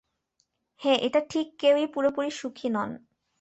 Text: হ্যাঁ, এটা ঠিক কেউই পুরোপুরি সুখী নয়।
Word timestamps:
হ্যাঁ, 0.81 0.97
এটা 1.01 1.19
ঠিক 1.29 1.47
কেউই 1.59 1.85
পুরোপুরি 1.87 2.29
সুখী 2.31 2.67
নয়। 2.69 2.95